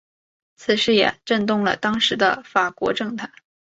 [0.55, 3.31] 此事也震动了当时的法国政坛。